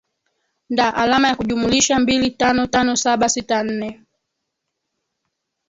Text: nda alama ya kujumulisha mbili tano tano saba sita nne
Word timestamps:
nda 0.69 0.93
alama 0.95 1.27
ya 1.27 1.35
kujumulisha 1.35 1.99
mbili 1.99 2.31
tano 2.31 2.67
tano 2.67 2.95
saba 2.95 3.29
sita 3.29 3.63
nne 3.63 3.99